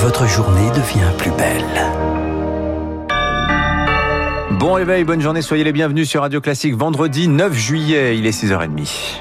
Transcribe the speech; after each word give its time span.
votre 0.00 0.26
journée 0.26 0.70
devient 0.70 1.12
plus 1.18 1.30
belle. 1.32 1.62
Bon 4.58 4.72
réveil, 4.72 5.04
bonne 5.04 5.20
journée, 5.20 5.42
soyez 5.42 5.62
les 5.62 5.72
bienvenus 5.72 6.08
sur 6.08 6.22
Radio 6.22 6.40
Classique 6.40 6.74
vendredi 6.74 7.28
9 7.28 7.52
juillet, 7.52 8.16
il 8.16 8.26
est 8.26 8.30
6h30. 8.30 9.20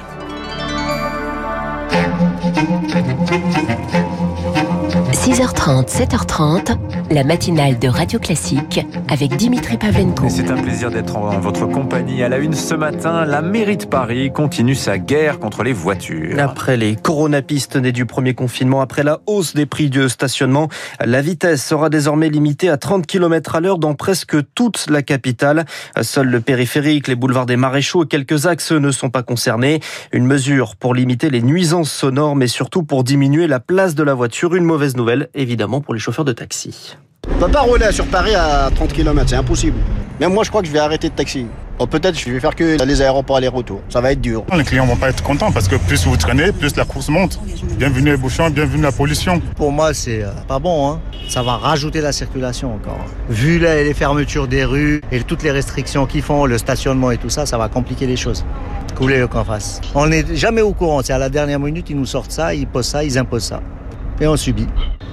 6h30, 5.11 5.87
7h30, 5.87 6.77
la 7.11 7.23
matinale 7.23 7.79
de 7.79 7.87
Radio 7.87 8.19
Classique 8.19 8.85
avec 9.09 9.35
Dimitri 9.35 9.77
Pavlenko. 9.77 10.27
C'est 10.29 10.51
un 10.51 10.61
plaisir 10.61 10.91
d'être 10.91 11.15
en 11.17 11.39
votre 11.39 11.65
compagnie. 11.65 12.21
À 12.21 12.29
la 12.29 12.37
une 12.37 12.53
ce 12.53 12.75
matin, 12.75 13.25
la 13.25 13.41
mairie 13.41 13.77
de 13.77 13.85
Paris 13.85 14.31
continue 14.31 14.75
sa 14.75 14.99
guerre 14.99 15.39
contre 15.39 15.63
les 15.63 15.73
voitures. 15.73 16.37
Après 16.39 16.77
les 16.77 16.95
coronapistes 16.95 17.75
nés 17.75 17.91
du 17.91 18.05
premier 18.05 18.35
confinement, 18.35 18.81
après 18.81 19.03
la 19.03 19.19
hausse 19.25 19.55
des 19.55 19.65
prix 19.65 19.89
de 19.89 20.07
stationnement, 20.07 20.69
la 21.03 21.21
vitesse 21.21 21.65
sera 21.65 21.89
désormais 21.89 22.29
limitée 22.29 22.69
à 22.69 22.77
30 22.77 23.07
km 23.07 23.55
à 23.55 23.61
l'heure 23.61 23.79
dans 23.79 23.95
presque 23.95 24.37
toute 24.53 24.85
la 24.89 25.01
capitale. 25.01 25.65
Seul 26.01 26.27
le 26.27 26.39
périphérique, 26.39 27.07
les 27.07 27.15
boulevards 27.15 27.47
des 27.47 27.57
Maréchaux 27.57 28.03
et 28.03 28.07
quelques 28.07 28.45
axes 28.45 28.71
ne 28.71 28.91
sont 28.91 29.09
pas 29.09 29.23
concernés. 29.23 29.79
Une 30.11 30.25
mesure 30.25 30.75
pour 30.75 30.93
limiter 30.93 31.31
les 31.31 31.41
nuisances 31.41 31.91
sonores, 31.91 32.35
mais 32.35 32.47
surtout 32.47 32.83
pour 32.83 33.03
diminuer 33.03 33.47
la 33.47 33.59
place 33.59 33.95
de 33.95 34.03
la 34.03 34.13
voiture. 34.13 34.53
Une 34.53 34.65
mauvaise 34.65 34.95
nouvelle, 34.99 35.29
évidemment, 35.33 35.81
pour 35.81 35.93
les 35.93 35.99
chauffeurs 35.99 36.25
de 36.25 36.33
taxi. 36.33 36.97
On 37.27 37.39
peut 37.39 37.51
pas 37.51 37.61
rouler 37.61 37.91
sur 37.91 38.05
Paris 38.07 38.35
à 38.35 38.69
30 38.75 38.93
km, 38.93 39.29
c'est 39.29 39.35
impossible. 39.35 39.77
Même 40.19 40.33
moi, 40.33 40.43
je 40.43 40.49
crois 40.49 40.61
que 40.61 40.67
je 40.67 40.73
vais 40.73 40.79
arrêter 40.79 41.09
de 41.09 41.15
taxi. 41.15 41.45
Ou 41.79 41.85
peut-être 41.85 42.19
je 42.19 42.29
vais 42.29 42.41
faire 42.41 42.55
que 42.55 42.83
les 42.83 43.01
aéroports 43.01 43.37
aller-retour. 43.37 43.79
Ça 43.87 44.01
va 44.01 44.11
être 44.11 44.19
dur. 44.19 44.43
Les 44.53 44.65
clients 44.65 44.85
vont 44.85 44.97
pas 44.97 45.09
être 45.09 45.23
contents 45.23 45.49
parce 45.49 45.69
que 45.69 45.77
plus 45.77 46.05
vous 46.05 46.17
traînez, 46.17 46.51
plus 46.51 46.75
la 46.75 46.83
course 46.83 47.07
monte. 47.07 47.39
Bienvenue 47.77 48.11
les 48.11 48.17
bouchons, 48.17 48.49
bienvenue 48.49 48.81
la 48.83 48.91
pollution. 48.91 49.41
Pour 49.55 49.71
moi, 49.71 49.93
c'est 49.93 50.21
euh, 50.21 50.31
pas 50.45 50.59
bon. 50.59 50.91
Hein. 50.91 51.01
Ça 51.29 51.41
va 51.41 51.55
rajouter 51.55 52.01
la 52.01 52.11
circulation 52.11 52.75
encore. 52.75 52.99
Vu 53.29 53.59
les 53.59 53.93
fermetures 53.93 54.49
des 54.49 54.65
rues 54.65 55.01
et 55.13 55.23
toutes 55.23 55.43
les 55.43 55.51
restrictions 55.51 56.05
qu'ils 56.05 56.23
font, 56.23 56.45
le 56.45 56.57
stationnement 56.57 57.11
et 57.11 57.17
tout 57.17 57.29
ça, 57.29 57.45
ça 57.45 57.57
va 57.57 57.69
compliquer 57.69 58.07
les 58.07 58.17
choses. 58.17 58.43
Couler 58.97 59.25
qu'on 59.31 59.45
fasse. 59.45 59.79
On 59.95 60.07
n'est 60.07 60.25
jamais 60.35 60.61
au 60.61 60.73
courant. 60.73 61.01
C'est 61.01 61.13
à 61.13 61.17
la 61.17 61.29
dernière 61.29 61.61
minute, 61.61 61.89
ils 61.89 61.95
nous 61.95 62.05
sortent 62.05 62.33
ça, 62.33 62.53
ils 62.53 62.67
posent 62.67 62.87
ça, 62.87 63.05
ils 63.05 63.17
imposent 63.17 63.45
ça. 63.45 63.61
Et 64.21 64.27
on 64.27 64.35
subit. 64.35 64.67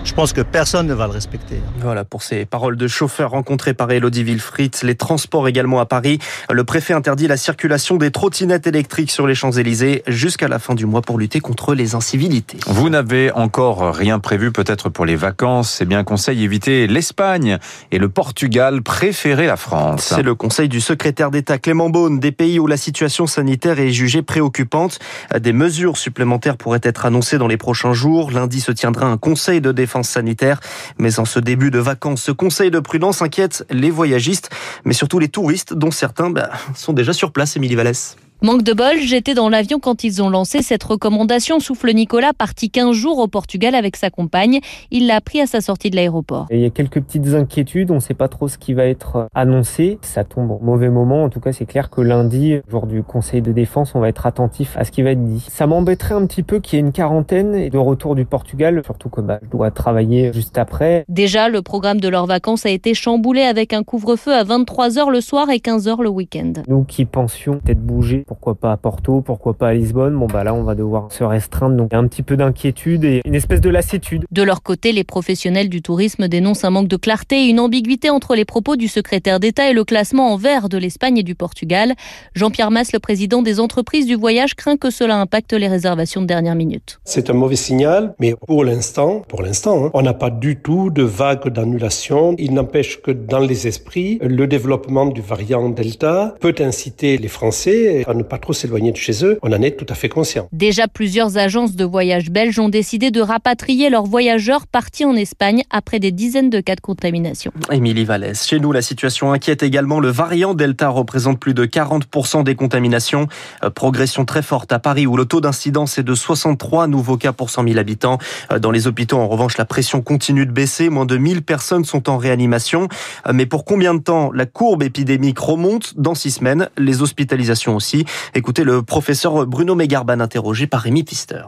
Je 0.07 0.15
pense 0.15 0.33
que 0.33 0.41
personne 0.41 0.87
ne 0.87 0.95
va 0.95 1.09
le 1.09 1.13
respecter. 1.13 1.61
Voilà 1.81 2.05
pour 2.05 2.23
ces 2.23 2.47
paroles 2.47 2.77
de 2.77 2.87
chauffeurs 2.87 3.33
rencontrés 3.33 3.75
par 3.75 3.91
Elodie 3.91 4.23
Wilfried. 4.23 4.75
Les 4.85 4.95
transports 4.95 5.49
également 5.49 5.81
à 5.81 5.85
Paris. 5.85 6.21
Le 6.49 6.63
préfet 6.63 6.95
interdit 6.95 7.27
la 7.27 7.37
circulation 7.37 7.97
des 7.97 8.13
trottinettes 8.13 8.69
électriques 8.69 9.11
sur 9.11 9.27
les 9.27 9.35
Champs-Élysées 9.35 10.05
jusqu'à 10.07 10.47
la 10.47 10.61
fin 10.61 10.77
du 10.77 10.87
mois 10.87 11.03
pour 11.03 11.19
lutter 11.19 11.41
contre 11.41 11.75
les 11.75 11.97
incivilités. 11.97 12.57
Vous 12.69 12.89
n'avez 12.89 13.33
encore 13.33 13.93
rien 13.95 14.21
prévu 14.21 14.53
peut-être 14.53 14.89
pour 14.91 15.07
les 15.07 15.17
vacances. 15.17 15.73
C'est 15.73 15.85
bien 15.85 16.05
conseil 16.05 16.45
éviter 16.45 16.87
l'Espagne 16.87 17.59
et 17.91 17.99
le 17.99 18.09
Portugal. 18.09 18.83
Préférez 18.83 19.47
la 19.47 19.57
France. 19.57 20.13
C'est 20.15 20.23
le 20.23 20.37
conseil 20.37 20.69
du 20.69 20.81
secrétaire 20.81 21.33
d'État 21.33 21.59
Clément 21.59 21.91
Beaune. 21.91 22.21
Des 22.21 22.33
pays 22.33 22.61
où 22.61 22.69
la 22.69 22.77
situation 22.77 23.27
sanitaire 23.27 23.81
est 23.81 23.91
jugée 23.91 24.23
préoccupante. 24.23 25.01
Des 25.37 25.53
mesures 25.53 25.97
supplémentaires 25.97 26.57
pourraient 26.57 26.81
être 26.85 27.07
annoncées 27.07 27.39
dans 27.39 27.49
les 27.49 27.57
prochains 27.59 27.93
jours. 27.93 28.31
Lundi 28.31 28.61
se 28.61 28.71
tiendra 28.71 29.07
un 29.07 29.17
conseil 29.19 29.61
de 29.61 29.73
défense 29.73 29.96
sanitaire. 30.03 30.61
Mais 30.99 31.19
en 31.19 31.25
ce 31.25 31.39
début 31.39 31.71
de 31.71 31.79
vacances, 31.79 32.23
ce 32.23 32.33
conseil 32.33 32.71
de 32.71 32.81
prudence 32.81 33.23
inquiète 33.23 33.65
les 33.71 33.91
voyagistes, 33.91 34.51
mais 34.85 34.95
surtout 34.95 35.19
les 35.19 35.29
touristes, 35.29 35.75
dont 35.75 35.91
certains 35.91 36.31
bah, 36.31 36.51
sont 36.75 36.93
déjà 36.93 37.13
sur 37.13 37.33
place, 37.33 37.57
Émilie 37.57 37.77
Vallès. 37.77 38.17
Manque 38.43 38.63
de 38.63 38.75
bol, 38.75 38.99
j'étais 39.01 39.33
dans 39.33 39.49
l'avion 39.49 39.79
quand 39.79 40.05
ils 40.05 40.23
ont 40.23 40.29
lancé 40.29 40.61
cette 40.61 40.85
recommandation. 40.85 41.59
Souffle 41.59 41.91
Nicolas, 41.95 42.35
parti 42.35 42.69
15 42.69 42.93
jours 42.95 43.19
au 43.19 43.29
Portugal 43.29 43.75
avec 43.75 43.97
sa 43.97 44.11
compagne. 44.11 44.61
Il 44.91 45.07
l'a 45.07 45.17
appris 45.17 45.41
à 45.41 45.47
sa 45.47 45.63
sortie 45.63 45.89
de 45.89 45.97
l'aéroport. 45.97 46.47
Il 46.51 46.61
y 46.61 46.67
a 46.67 46.71
quelques 46.71 47.01
petites 47.01 47.29
inquiétudes, 47.29 47.91
on 47.91 47.95
ne 47.95 48.01
sait 48.01 48.13
pas 48.13 48.29
trop 48.29 48.47
ce 48.47 48.59
qui 48.59 48.75
va 48.75 48.85
être 48.85 49.29
annoncé. 49.35 49.99
Ça 50.03 50.23
tombe 50.23 50.51
au 50.51 50.59
mauvais 50.59 50.91
moment. 50.91 51.25
En 51.25 51.31
tout 51.31 51.41
cas, 51.41 51.53
c'est 51.53 51.65
clair 51.65 51.89
que 51.89 52.03
lundi, 52.03 52.59
jour 52.69 52.87
du 52.87 53.03
Conseil 53.03 53.41
de 53.41 53.53
défense, 53.53 53.95
on 53.95 54.01
va 54.01 54.11
être 54.11 54.27
attentif 54.27 54.77
à 54.77 54.85
ce 54.85 54.91
qui 54.91 55.01
va 55.01 55.13
être 55.13 55.25
dit. 55.25 55.43
Ça 55.49 55.67
m'embêterait 55.67 56.15
un 56.15 56.27
petit 56.27 56.43
peu 56.43 56.61
qu'il 56.61 56.77
y 56.77 56.83
ait 56.83 56.85
une 56.85 56.93
quarantaine 56.93 57.71
de 57.71 57.79
retour 57.79 58.15
du 58.15 58.27
Portugal, 58.27 58.83
surtout 58.85 59.09
que 59.09 59.23
bah, 59.23 59.39
je 59.43 59.49
dois 59.49 59.71
travailler 59.71 60.35
juste 60.35 60.59
après. 60.59 61.07
Déjà, 61.09 61.49
le 61.49 61.63
programme 61.63 62.01
de 62.01 62.09
leurs 62.09 62.27
vacances 62.27 62.67
a 62.67 62.71
été 62.71 62.93
chamboulé 62.93 63.41
avec 63.41 63.73
un 63.73 63.83
couvre-feu 63.83 64.35
à 64.35 64.45
23h 64.45 65.11
le 65.11 65.23
soir 65.23 65.49
et 65.49 65.57
15h 65.57 66.03
le 66.03 66.11
week-end. 66.11 66.53
Nous 66.69 66.85
qui 66.85 67.07
pensions 67.07 67.61
peut-être 67.65 67.81
bouger 67.81 68.26
pourquoi 68.27 68.55
pas 68.55 68.73
à 68.73 68.77
Porto, 68.77 69.21
pourquoi 69.21 69.55
pas 69.55 69.69
à 69.69 69.75
Lisbonne. 69.75 70.17
Bon 70.17 70.27
bah 70.27 70.45
là 70.45 70.55
on 70.55 70.63
va 70.63 70.75
devoir 70.75 71.13
se 71.13 71.25
restreindre 71.25 71.77
donc 71.77 71.95
un 71.95 72.07
petit 72.09 72.23
peu 72.23 72.37
d'inquiétude 72.37 73.05
et 73.05 73.23
une 73.25 73.35
espèce 73.35 73.61
de 73.61 73.71
lassitude. 73.71 74.25
De 74.31 74.43
leur 74.43 74.63
côté, 74.63 74.93
les 74.93 75.05
professionnels 75.05 75.69
du 75.69 75.83
tourisme 75.83 76.29
dénoncent 76.29 76.65
un 76.65 76.71
manque 76.71 76.89
de 76.89 76.97
clarté 76.97 77.45
et 77.45 77.49
une 77.49 77.61
ambiguïté 77.61 78.11
entre 78.11 78.35
les 78.35 78.45
propos 78.45 78.77
du 78.77 78.89
secrétaire 78.89 79.41
d'État 79.41 79.71
et 79.71 79.73
le 79.73 79.85
classement 79.85 80.33
en 80.33 80.37
vert 80.37 80.69
de 80.69 80.79
l'Espagne 80.79 81.19
et 81.19 81.23
du 81.23 81.35
Portugal. 81.35 81.95
Jean-Pierre 82.35 82.71
Masse, 82.71 82.93
le 82.93 82.99
président 82.99 83.43
des 83.43 83.61
entreprises 83.61 84.07
du 84.07 84.15
voyage, 84.15 84.55
craint 84.55 84.77
que 84.77 84.91
cela 84.91 85.21
impacte 85.21 85.53
les 85.53 85.69
réservations 85.69 86.21
de 86.21 86.27
dernière 86.27 86.55
minute. 86.55 86.99
C'est 87.05 87.31
un 87.31 87.35
mauvais 87.35 87.57
signal, 87.57 88.15
mais 88.19 88.35
pour 88.47 88.65
l'instant, 88.65 89.23
pour 89.29 89.43
l'instant, 89.43 89.87
hein, 89.87 89.91
on 89.95 90.03
n'a 90.03 90.15
pas 90.15 90.31
du 90.31 90.57
tout 90.57 90.91
de 90.91 91.03
vague 91.03 91.49
d'annulation. 91.49 92.35
Il 92.39 92.55
n'empêche 92.55 93.01
que 93.01 93.11
dans 93.11 93.39
les 93.39 93.67
esprits, 93.67 94.19
le 94.23 94.47
développement 94.47 95.07
du 95.07 95.21
variant 95.21 95.69
Delta 95.69 96.35
peut 96.41 96.55
inciter 96.61 97.19
les 97.19 97.29
Français 97.29 98.05
à 98.07 98.16
ne 98.17 98.23
pas 98.23 98.39
trop 98.39 98.53
s'éloigner 98.53 98.93
de 98.93 98.97
chez 98.97 99.25
eux. 99.25 99.39
On 99.43 99.53
en 99.53 99.63
est 99.63 99.77
tout 99.77 99.87
à 99.89 99.95
fait 99.95 100.09
conscient. 100.09 100.49
Déjà, 100.53 100.89
plusieurs 100.89 101.39
agences 101.39 101.77
de 101.77 101.85
voyage 101.85 102.31
belges 102.31 102.59
ont 102.59 102.69
décidé 102.69 103.11
de 103.11 103.21
rapatrier 103.21 103.91
leurs 103.91 104.07
voyageurs 104.07 104.67
partis 104.67 105.05
en 105.05 105.15
Espagne 105.15 105.63
après 105.71 105.99
des 105.99 106.13
dizaines 106.13 106.51
de 106.51 106.61
cas 106.61 106.75
de 106.75 106.81
contamination. 106.81 107.53
Émilie 107.71 108.05
Vallès. 108.05 108.47
Chez 108.47 108.59
nous, 108.59 108.73
la 108.73 108.83
situation 108.83 109.33
inquiète 109.33 109.63
également. 109.63 110.01
Le 110.01 110.09
variant 110.09 110.55
Delta 110.55 110.89
représente 110.89 111.39
plus 111.39 111.55
de 111.55 111.65
40% 111.67 112.45
des 112.45 112.55
contaminations. 112.55 113.29
Euh, 113.63 113.71
progression 113.71 114.25
très 114.25 114.43
forte 114.43 114.73
à 114.73 114.79
Paris 114.79 115.07
où 115.07 115.17
le 115.17 115.25
taux 115.27 115.41
d'incidence 115.41 115.99
est 115.99 116.03
de 116.03 116.15
63 116.15 116.87
nouveaux 116.89 117.17
cas 117.17 117.33
pour 117.33 117.51
100 117.51 117.65
000 117.65 117.79
habitants. 117.79 118.19
Euh, 118.51 118.59
dans 118.59 118.71
les 118.71 118.87
hôpitaux, 118.87 119.19
en 119.19 119.29
revanche, 119.29 119.59
la 119.59 119.65
pression 119.65 120.01
continue 120.01 120.47
de 120.47 120.53
baisser. 120.53 120.89
Moins 120.89 121.07
de 121.07 121.17
1000 121.17 121.43
personnes 121.43 121.85
sont 121.85 122.09
en 122.09 122.17
réanimation. 122.17 122.89
Euh, 123.27 123.33
mais 123.35 123.47
pour 123.47 123.65
combien 123.65 123.95
de 123.95 124.01
temps 124.01 124.33
la 124.33 124.47
courbe 124.47 124.83
épidémique 124.83 125.39
remonte? 125.39 125.95
Dans 125.97 126.15
six 126.15 126.31
semaines, 126.31 126.69
les 126.79 127.03
hospitalisations 127.03 127.77
aussi. 127.77 128.06
Écoutez 128.35 128.65
le 128.65 128.83
professeur 128.83 129.47
Bruno 129.47 129.75
Megarban 129.75 130.21
interrogé 130.21 130.67
par 130.67 130.83
Rémi 130.83 131.05
Pister. 131.05 131.43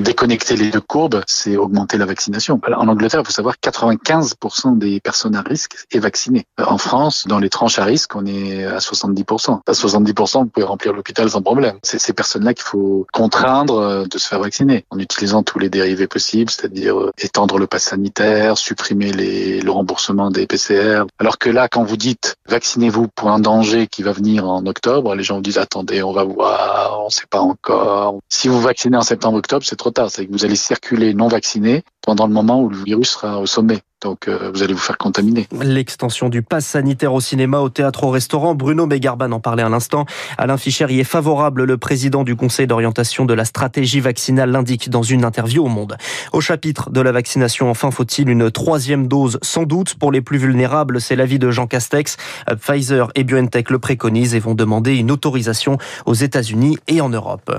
Déconnecter 0.00 0.56
les 0.56 0.70
deux 0.70 0.80
courbes, 0.80 1.22
c'est 1.26 1.56
augmenter 1.56 1.98
la 1.98 2.06
vaccination. 2.06 2.60
En 2.76 2.88
Angleterre, 2.88 3.20
il 3.20 3.26
faut 3.26 3.32
savoir 3.32 3.56
95% 3.62 4.78
des 4.78 5.00
personnes 5.00 5.36
à 5.36 5.42
risque 5.42 5.86
est 5.90 5.98
vaccinées. 5.98 6.44
En 6.58 6.78
France, 6.78 7.26
dans 7.26 7.38
les 7.38 7.48
tranches 7.48 7.78
à 7.78 7.84
risque, 7.84 8.14
on 8.14 8.26
est 8.26 8.64
à 8.64 8.78
70%. 8.78 9.60
À 9.66 9.72
70%, 9.72 10.40
vous 10.40 10.46
pouvez 10.46 10.66
remplir 10.66 10.92
l'hôpital 10.92 11.28
sans 11.30 11.42
problème. 11.42 11.78
C'est 11.82 11.98
ces 11.98 12.12
personnes-là 12.12 12.54
qu'il 12.54 12.64
faut 12.64 13.06
contraindre 13.12 13.78
euh, 13.78 14.04
de 14.04 14.18
se 14.18 14.28
faire 14.28 14.40
vacciner 14.40 14.84
en 14.90 14.98
utilisant 14.98 15.42
tous 15.42 15.58
les 15.58 15.68
dérivés 15.68 16.06
possibles, 16.06 16.50
c'est-à-dire 16.50 16.98
euh, 16.98 17.12
étendre 17.18 17.58
le 17.58 17.66
pass 17.66 17.84
sanitaire, 17.84 18.58
supprimer 18.58 19.12
le 19.12 19.70
remboursement 19.70 20.30
des 20.30 20.46
PCR. 20.46 21.04
Alors 21.18 21.38
que 21.38 21.50
là, 21.50 21.68
quand 21.68 21.84
vous 21.84 21.96
dites 21.96 22.36
vaccinez-vous 22.48 23.08
pour 23.08 23.30
un 23.30 23.38
danger 23.38 23.86
qui 23.86 24.02
va 24.02 24.12
venir 24.12 24.48
en 24.48 24.64
octobre, 24.66 25.14
les 25.14 25.22
gens 25.22 25.36
vous 25.36 25.42
disent 25.42 25.58
attendez, 25.58 26.02
on 26.02 26.12
va 26.12 26.24
voir, 26.24 27.00
on 27.02 27.06
ne 27.06 27.10
sait 27.10 27.26
pas 27.28 27.40
encore. 27.40 28.18
Si 28.28 28.48
vous 28.48 28.60
vaccinez 28.60 28.96
en 28.96 29.02
septembre-octobre, 29.02 29.64
c'est 29.64 29.76
trop 29.76 29.85
C'est 30.08 30.26
que 30.26 30.32
vous 30.32 30.44
allez 30.44 30.56
circuler 30.56 31.14
non 31.14 31.28
vacciné 31.28 31.84
pendant 32.06 32.26
le 32.26 32.32
moment 32.32 32.62
où 32.62 32.70
le 32.70 32.76
virus 32.84 33.10
sera 33.10 33.38
au 33.38 33.46
sommet. 33.46 33.82
Donc 34.02 34.28
euh, 34.28 34.50
vous 34.52 34.62
allez 34.62 34.74
vous 34.74 34.78
faire 34.78 34.98
contaminer. 34.98 35.48
L'extension 35.62 36.28
du 36.28 36.42
pass 36.42 36.66
sanitaire 36.66 37.14
au 37.14 37.20
cinéma, 37.20 37.60
au 37.60 37.70
théâtre, 37.70 38.04
au 38.04 38.10
restaurant. 38.10 38.54
Bruno 38.54 38.86
Megarban 38.86 39.32
en 39.32 39.40
parlait 39.40 39.62
à 39.62 39.70
l'instant. 39.70 40.04
Alain 40.36 40.58
Fischer 40.58 40.86
y 40.90 41.00
est 41.00 41.04
favorable. 41.04 41.64
Le 41.64 41.78
président 41.78 42.22
du 42.22 42.36
Conseil 42.36 42.66
d'orientation 42.66 43.24
de 43.24 43.32
la 43.32 43.46
stratégie 43.46 44.00
vaccinale 44.00 44.50
l'indique 44.50 44.90
dans 44.90 45.02
une 45.02 45.24
interview 45.24 45.64
au 45.64 45.68
Monde. 45.68 45.96
Au 46.32 46.42
chapitre 46.42 46.90
de 46.90 47.00
la 47.00 47.10
vaccination, 47.10 47.70
enfin, 47.70 47.90
faut-il 47.90 48.28
une 48.28 48.50
troisième 48.50 49.08
dose? 49.08 49.38
Sans 49.42 49.64
doute. 49.64 49.94
Pour 49.94 50.12
les 50.12 50.20
plus 50.20 50.38
vulnérables, 50.38 51.00
c'est 51.00 51.16
l'avis 51.16 51.38
de 51.38 51.50
Jean 51.50 51.66
Castex. 51.66 52.18
Pfizer 52.60 53.10
et 53.14 53.24
BioNTech 53.24 53.70
le 53.70 53.78
préconisent 53.78 54.34
et 54.34 54.40
vont 54.40 54.54
demander 54.54 54.94
une 54.94 55.10
autorisation 55.10 55.78
aux 56.04 56.14
États-Unis 56.14 56.76
et 56.86 57.00
en 57.00 57.08
Europe. 57.08 57.50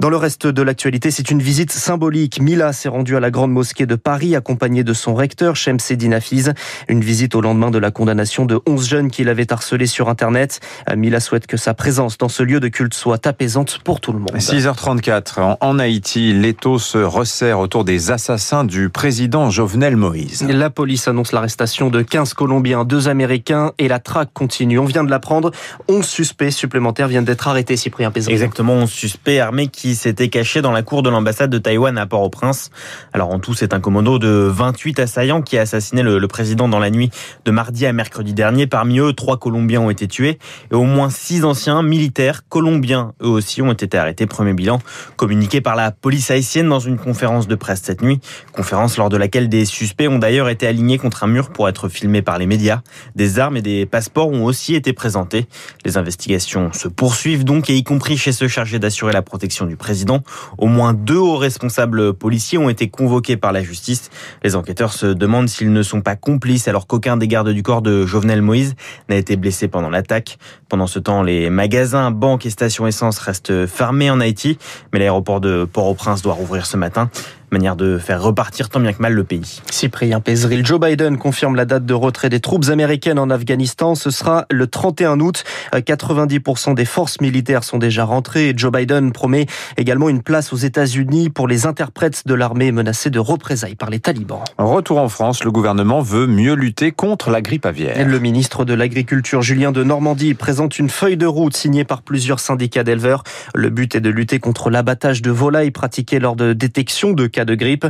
Dans 0.00 0.08
le 0.08 0.16
reste 0.16 0.46
de 0.46 0.62
l'actualité, 0.62 1.10
c'est 1.10 1.30
une 1.30 1.42
visite 1.42 1.72
symbolique. 1.72 2.40
Mila 2.40 2.72
s'est 2.72 2.88
rendue 2.88 3.16
à 3.16 3.20
la 3.20 3.30
Grande 3.30 3.52
Mosquée 3.52 3.83
de 3.86 3.94
Paris, 3.94 4.36
accompagnée 4.36 4.84
de 4.84 4.92
son 4.92 5.14
recteur, 5.14 5.56
Shemseddin 5.56 6.12
Hafiz. 6.12 6.54
Une 6.88 7.00
visite 7.00 7.34
au 7.34 7.40
lendemain 7.40 7.70
de 7.70 7.78
la 7.78 7.90
condamnation 7.90 8.44
de 8.44 8.60
11 8.66 8.88
jeunes 8.88 9.10
qu'il 9.10 9.28
avait 9.28 9.52
harcelés 9.52 9.86
sur 9.86 10.08
Internet. 10.08 10.60
Mila 10.94 11.20
souhaite 11.20 11.46
que 11.46 11.56
sa 11.56 11.74
présence 11.74 12.18
dans 12.18 12.28
ce 12.28 12.42
lieu 12.42 12.60
de 12.60 12.68
culte 12.68 12.94
soit 12.94 13.26
apaisante 13.26 13.78
pour 13.84 14.00
tout 14.00 14.12
le 14.12 14.18
monde. 14.18 14.36
6h34. 14.36 15.56
En 15.60 15.78
Haïti, 15.78 16.32
l'étau 16.32 16.78
se 16.78 16.98
resserre 16.98 17.58
autour 17.58 17.84
des 17.84 18.10
assassins 18.10 18.64
du 18.64 18.88
président 18.88 19.50
Jovenel 19.50 19.96
Moïse. 19.96 20.44
La 20.48 20.70
police 20.70 21.08
annonce 21.08 21.32
l'arrestation 21.32 21.90
de 21.90 22.02
15 22.02 22.34
Colombiens, 22.34 22.84
2 22.84 23.08
Américains 23.08 23.72
et 23.78 23.88
la 23.88 23.98
traque 23.98 24.32
continue. 24.32 24.78
On 24.78 24.84
vient 24.84 25.04
de 25.04 25.10
l'apprendre. 25.10 25.50
11 25.88 26.04
suspects 26.04 26.50
supplémentaires 26.50 27.08
viennent 27.08 27.24
d'être 27.24 27.48
arrêtés, 27.48 27.76
Cyprien 27.76 28.10
Pézrin. 28.10 28.32
Exactement, 28.32 28.74
11 28.74 28.90
suspects 28.90 29.38
armés 29.38 29.68
qui 29.68 29.94
s'étaient 29.94 30.28
cachés 30.28 30.62
dans 30.62 30.72
la 30.72 30.82
cour 30.82 31.02
de 31.02 31.10
l'ambassade 31.10 31.50
de 31.50 31.58
Taïwan 31.58 31.98
à 31.98 32.06
Port-au-Prince. 32.06 32.70
Alors 33.12 33.30
en 33.30 33.38
tout, 33.38 33.54
c'est 33.54 33.73
un 33.74 33.80
commando 33.80 34.18
de 34.18 34.28
28 34.28 35.00
assaillants 35.00 35.42
qui 35.42 35.58
a 35.58 35.62
assassiné 35.62 36.02
le, 36.02 36.18
le, 36.18 36.28
président 36.28 36.68
dans 36.68 36.78
la 36.78 36.90
nuit 36.90 37.10
de 37.44 37.50
mardi 37.50 37.84
à 37.86 37.92
mercredi 37.92 38.32
dernier. 38.32 38.66
Parmi 38.66 39.00
eux, 39.00 39.12
trois 39.12 39.36
Colombiens 39.36 39.80
ont 39.80 39.90
été 39.90 40.08
tués 40.08 40.38
et 40.70 40.74
au 40.74 40.84
moins 40.84 41.10
six 41.10 41.44
anciens 41.44 41.82
militaires 41.82 42.48
colombiens, 42.48 43.12
eux 43.20 43.28
aussi, 43.28 43.62
ont 43.62 43.72
été 43.72 43.98
arrêtés. 43.98 44.26
Premier 44.26 44.54
bilan 44.54 44.78
communiqué 45.16 45.60
par 45.60 45.74
la 45.74 45.90
police 45.90 46.30
haïtienne 46.30 46.68
dans 46.68 46.78
une 46.78 46.98
conférence 46.98 47.48
de 47.48 47.54
presse 47.54 47.82
cette 47.82 48.00
nuit. 48.00 48.20
Conférence 48.52 48.96
lors 48.96 49.08
de 49.08 49.16
laquelle 49.16 49.48
des 49.48 49.64
suspects 49.64 50.08
ont 50.08 50.18
d'ailleurs 50.18 50.48
été 50.48 50.66
alignés 50.66 50.98
contre 50.98 51.24
un 51.24 51.26
mur 51.26 51.50
pour 51.50 51.68
être 51.68 51.88
filmés 51.88 52.22
par 52.22 52.38
les 52.38 52.46
médias. 52.46 52.82
Des 53.16 53.38
armes 53.40 53.56
et 53.56 53.62
des 53.62 53.86
passeports 53.86 54.28
ont 54.28 54.44
aussi 54.44 54.74
été 54.74 54.92
présentés. 54.92 55.46
Les 55.84 55.96
investigations 55.98 56.72
se 56.72 56.86
poursuivent 56.86 57.44
donc, 57.44 57.68
et 57.70 57.76
y 57.76 57.82
compris 57.82 58.16
chez 58.16 58.32
ceux 58.32 58.48
chargés 58.48 58.78
d'assurer 58.78 59.12
la 59.12 59.22
protection 59.22 59.66
du 59.66 59.76
président. 59.76 60.22
Au 60.58 60.66
moins 60.66 60.92
deux 60.94 61.16
hauts 61.16 61.36
responsables 61.36 62.14
policiers 62.14 62.58
ont 62.58 62.68
été 62.68 62.88
convoqués 62.88 63.36
par 63.36 63.52
la 63.52 63.62
justice. 63.64 64.10
Les 64.42 64.56
enquêteurs 64.56 64.92
se 64.92 65.06
demandent 65.06 65.48
s'ils 65.48 65.72
ne 65.72 65.82
sont 65.82 66.00
pas 66.00 66.16
complices 66.16 66.68
alors 66.68 66.86
qu'aucun 66.86 67.16
des 67.16 67.28
gardes 67.28 67.50
du 67.50 67.62
corps 67.62 67.82
de 67.82 68.06
Jovenel 68.06 68.42
Moïse 68.42 68.74
n'a 69.08 69.16
été 69.16 69.36
blessé 69.36 69.68
pendant 69.68 69.90
l'attaque. 69.90 70.38
Pendant 70.68 70.86
ce 70.86 70.98
temps, 70.98 71.22
les 71.22 71.50
magasins, 71.50 72.10
banques 72.10 72.46
et 72.46 72.50
stations 72.50 72.86
essence 72.86 73.18
restent 73.18 73.66
fermés 73.66 74.10
en 74.10 74.20
Haïti, 74.20 74.58
mais 74.92 74.98
l'aéroport 74.98 75.40
de 75.40 75.64
Port-au-Prince 75.64 76.22
doit 76.22 76.34
rouvrir 76.34 76.66
ce 76.66 76.76
matin 76.76 77.10
manière 77.54 77.76
de 77.76 77.98
faire 77.98 78.20
repartir 78.20 78.68
tant 78.68 78.80
bien 78.80 78.92
que 78.92 79.00
mal 79.00 79.12
le 79.12 79.24
pays. 79.24 79.62
Cyprien 79.70 80.20
Pézril, 80.20 80.66
Joe 80.66 80.80
Biden 80.80 81.16
confirme 81.18 81.54
la 81.54 81.64
date 81.64 81.86
de 81.86 81.94
retrait 81.94 82.28
des 82.28 82.40
troupes 82.40 82.68
américaines 82.68 83.18
en 83.18 83.30
Afghanistan. 83.30 83.94
Ce 83.94 84.10
sera 84.10 84.44
le 84.50 84.66
31 84.66 85.20
août. 85.20 85.44
90% 85.72 86.74
des 86.74 86.84
forces 86.84 87.20
militaires 87.20 87.64
sont 87.64 87.78
déjà 87.78 88.04
rentrées 88.04 88.52
Joe 88.56 88.72
Biden 88.72 89.12
promet 89.12 89.46
également 89.76 90.08
une 90.08 90.22
place 90.22 90.52
aux 90.52 90.56
États-Unis 90.56 91.30
pour 91.30 91.46
les 91.46 91.66
interprètes 91.66 92.26
de 92.26 92.34
l'armée 92.34 92.72
menacés 92.72 93.10
de 93.10 93.20
représailles 93.20 93.76
par 93.76 93.90
les 93.90 94.00
talibans. 94.00 94.42
Retour 94.58 94.98
en 94.98 95.08
France, 95.08 95.44
le 95.44 95.52
gouvernement 95.52 96.00
veut 96.00 96.26
mieux 96.26 96.54
lutter 96.54 96.90
contre 96.90 97.30
la 97.30 97.40
grippe 97.40 97.66
aviaire. 97.66 97.96
Le 98.06 98.18
ministre 98.18 98.64
de 98.64 98.74
l'Agriculture, 98.74 99.42
Julien 99.42 99.70
de 99.70 99.84
Normandie, 99.84 100.34
présente 100.34 100.78
une 100.78 100.88
feuille 100.88 101.16
de 101.16 101.26
route 101.26 101.56
signée 101.56 101.84
par 101.84 102.02
plusieurs 102.02 102.40
syndicats 102.40 102.82
d'éleveurs. 102.82 103.22
Le 103.54 103.70
but 103.70 103.94
est 103.94 104.00
de 104.00 104.10
lutter 104.10 104.40
contre 104.40 104.70
l'abattage 104.70 105.22
de 105.22 105.30
volailles 105.30 105.70
pratiqué 105.70 106.18
lors 106.18 106.36
de 106.36 106.52
détection 106.52 107.12
de 107.12 107.26
cas 107.26 107.43
de 107.44 107.54
grippe. 107.54 107.86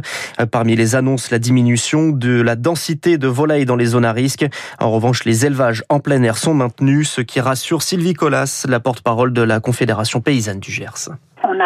Parmi 0.51 0.77
les 0.77 0.95
annonces, 0.95 1.31
la 1.31 1.39
diminution 1.39 2.11
de 2.11 2.41
la 2.41 2.57
densité 2.57 3.19
de 3.19 3.29
volailles 3.29 3.65
dans 3.65 3.77
les 3.77 3.87
zones 3.87 4.05
à 4.05 4.13
risque. 4.13 4.47
En 4.79 4.91
revanche, 4.91 5.25
les 5.25 5.47
élevages 5.47 5.85
en 5.89 6.01
plein 6.01 6.23
air 6.23 6.37
sont 6.37 6.55
maintenus, 6.55 7.09
ce 7.11 7.21
qui 7.21 7.41
rassure 7.41 7.83
Sylvie 7.83 8.15
Collas, 8.15 8.67
la 8.69 8.81
porte-parole 8.81 9.33
de 9.33 9.43
la 9.43 9.61
Confédération 9.61 10.21
paysanne 10.21 10.61
du 10.61 10.71
Gers. 10.71 11.11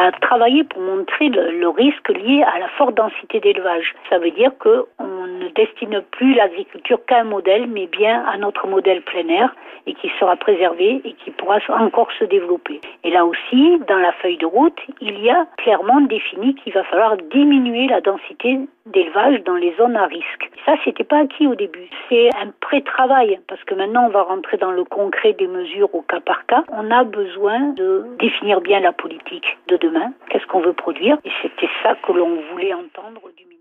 A 0.01 0.13
travaillé 0.13 0.63
pour 0.63 0.81
montrer 0.81 1.29
le, 1.29 1.59
le, 1.59 1.69
risque 1.69 2.09
lié 2.11 2.45
à 2.45 2.61
la 2.61 2.69
forte 2.69 2.95
densité 2.95 3.41
d'élevage. 3.41 3.97
Ça 4.09 4.19
veut 4.19 4.31
dire 4.31 4.53
qu'on 4.59 5.27
ne 5.27 5.49
destine 5.57 6.03
plus 6.13 6.35
l'agriculture 6.35 7.01
qu'à 7.05 7.19
un 7.23 7.25
modèle, 7.25 7.67
mais 7.67 7.89
bien 7.89 8.25
à 8.27 8.39
notre 8.39 8.69
modèle 8.69 9.03
plein 9.03 9.29
air 9.29 9.53
et 9.89 9.95
qui 9.95 10.09
sera 10.21 10.37
préservé 10.37 11.01
et 11.05 11.15
qui 11.15 11.33
pourra 11.33 11.59
encore 11.71 12.13
se 12.17 12.25
développer. 12.25 12.81
Et 13.03 13.11
là 13.11 13.25
aussi, 13.25 13.81
dans 13.89 13.99
la 13.99 14.13
feuille 14.13 14.37
de 14.37 14.47
route, 14.47 14.79
il 15.01 15.19
y 15.19 15.31
a 15.31 15.47
clairement 15.57 16.01
défini 16.03 16.55
qu'il 16.55 16.75
va 16.75 16.85
falloir 16.85 17.17
diminuer 17.17 17.89
la 17.89 18.01
densité 18.01 18.57
d'élevage 18.93 19.43
dans 19.45 19.57
les 19.57 19.75
zones 19.77 19.97
à 19.97 20.07
risque. 20.07 20.51
Ça, 20.65 20.75
c'était 20.85 21.05
pas 21.05 21.19
acquis 21.19 21.47
au 21.47 21.55
début. 21.55 21.89
C'est 22.09 22.29
un 22.37 22.53
pré-travail 22.61 23.39
parce 23.47 23.63
que 23.65 23.75
maintenant, 23.75 24.07
on 24.07 24.11
va 24.11 24.23
rentrer 24.23 24.57
dans 24.57 24.73
le 24.73 24.85
concret 24.85 25.33
des 25.33 25.47
mesures 25.47 25.95
au 25.95 26.03
cas 26.03 26.21
par 26.21 26.47
cas. 26.47 26.65
On 26.73 26.91
a 26.91 27.05
besoin 27.05 27.61
de 27.71 28.05
définir 28.19 28.61
bien 28.61 28.81
la 28.81 28.93
politique 28.93 29.59
de 29.69 29.77
demain. 29.77 30.13
Qu'est-ce 30.31 30.47
qu'on 30.47 30.61
veut 30.61 30.73
produire 30.73 31.19
Et 31.25 31.31
c'était 31.43 31.71
ça 31.83 31.95
que 31.97 32.13
l'on 32.13 32.41
voulait 32.53 32.75
entendre 32.75 33.21
du 33.37 33.45
ministre. 33.45 33.58